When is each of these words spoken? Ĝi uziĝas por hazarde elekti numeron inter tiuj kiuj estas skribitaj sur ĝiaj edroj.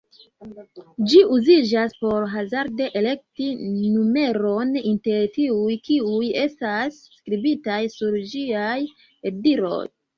Ĝi 1.09 1.19
uziĝas 1.35 1.93
por 2.05 2.25
hazarde 2.31 2.87
elekti 3.03 3.51
numeron 3.91 4.75
inter 4.95 5.31
tiuj 5.39 5.79
kiuj 5.91 6.25
estas 6.49 7.01
skribitaj 7.17 7.81
sur 8.01 8.21
ĝiaj 8.37 8.77
edroj. 9.33 9.85